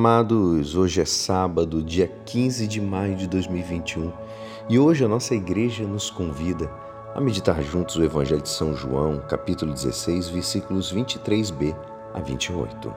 [0.00, 4.12] Amados, hoje é sábado, dia 15 de maio de 2021
[4.68, 6.70] e hoje a nossa igreja nos convida
[7.16, 11.74] a meditar juntos o Evangelho de São João, capítulo 16, versículos 23b
[12.14, 12.94] a 28.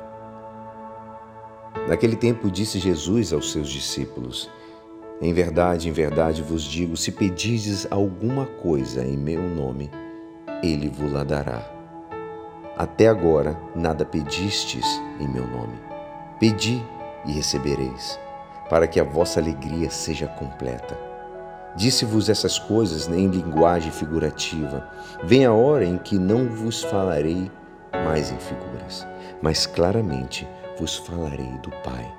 [1.88, 4.48] Naquele tempo disse Jesus aos seus discípulos:
[5.20, 9.90] Em verdade, em verdade vos digo: se pedirdes alguma coisa em meu nome,
[10.62, 11.68] ele vos dará.
[12.78, 14.86] Até agora nada pedistes
[15.20, 16.01] em meu nome.
[16.42, 16.84] Pedi
[17.24, 18.20] e recebereis,
[18.68, 20.98] para que a vossa alegria seja completa.
[21.76, 24.90] Disse-vos essas coisas em linguagem figurativa.
[25.24, 27.52] Vem a hora em que não vos falarei
[27.94, 29.08] mais em figuras,
[29.40, 30.48] mas claramente
[30.80, 32.12] vos falarei do Pai.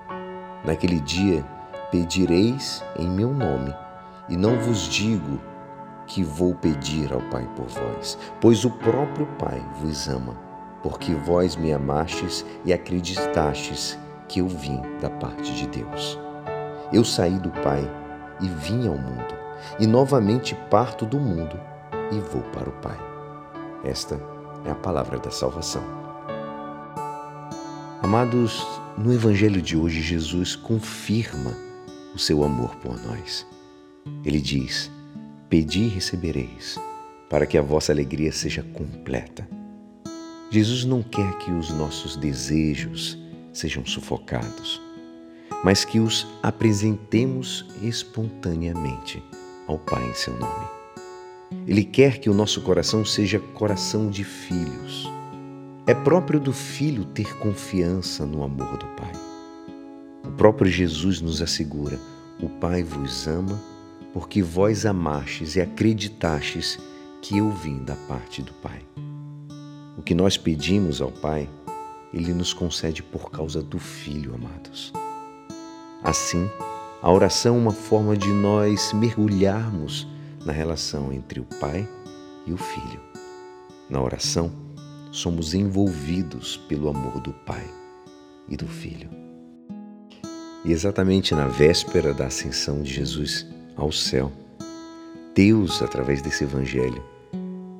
[0.64, 1.44] Naquele dia
[1.90, 3.74] pedireis em meu nome,
[4.28, 5.40] e não vos digo
[6.06, 10.36] que vou pedir ao Pai por vós, pois o próprio Pai vos ama,
[10.80, 13.98] porque vós me amastes e acreditastes
[14.32, 16.18] que eu vim da parte de Deus.
[16.90, 17.82] Eu saí do Pai
[18.40, 19.34] e vim ao mundo,
[19.78, 21.60] e novamente parto do mundo
[22.10, 22.96] e vou para o Pai.
[23.84, 24.18] Esta
[24.64, 25.82] é a palavra da salvação.
[28.02, 28.66] Amados,
[28.96, 31.54] no Evangelho de hoje, Jesus confirma
[32.14, 33.46] o seu amor por nós.
[34.24, 34.90] Ele diz:
[35.50, 36.78] Pedi e recebereis,
[37.28, 39.46] para que a vossa alegria seja completa.
[40.50, 43.21] Jesus não quer que os nossos desejos,
[43.52, 44.80] sejam sufocados,
[45.64, 49.22] mas que os apresentemos espontaneamente
[49.66, 50.66] ao Pai em seu nome.
[51.66, 55.08] Ele quer que o nosso coração seja coração de filhos.
[55.86, 59.12] É próprio do filho ter confiança no amor do Pai.
[60.24, 61.98] O próprio Jesus nos assegura:
[62.40, 63.60] o Pai vos ama
[64.12, 66.78] porque vós amastes e acreditastes
[67.22, 68.80] que eu vim da parte do Pai.
[69.96, 71.48] O que nós pedimos ao Pai
[72.12, 74.92] ele nos concede por causa do Filho, amados.
[76.02, 76.50] Assim,
[77.00, 80.06] a oração é uma forma de nós mergulharmos
[80.44, 81.88] na relação entre o Pai
[82.46, 83.00] e o Filho.
[83.88, 84.52] Na oração,
[85.10, 87.64] somos envolvidos pelo amor do Pai
[88.48, 89.08] e do Filho.
[90.64, 94.30] E exatamente na véspera da ascensão de Jesus ao céu,
[95.34, 97.02] Deus, através desse Evangelho,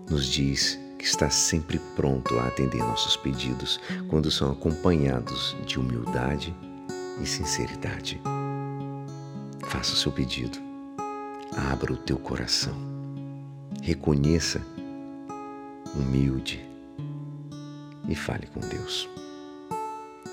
[0.09, 6.55] nos diz que está sempre pronto a atender nossos pedidos quando são acompanhados de humildade
[7.21, 8.23] e sinceridade.
[9.67, 10.57] Faça o seu pedido.
[11.73, 12.77] Abra o teu coração.
[13.83, 14.63] Reconheça
[15.93, 16.65] humilde
[18.09, 19.09] e fale com Deus.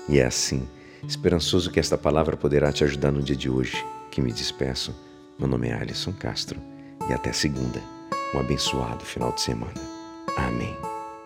[0.08, 0.68] E é assim,
[1.02, 4.94] esperançoso que esta palavra poderá te ajudar no dia de hoje, que me despeço.
[5.36, 6.60] Meu nome é Alisson Castro
[7.08, 7.82] e até segunda.
[8.32, 9.89] Um abençoado final de semana.
[10.36, 10.79] Amén.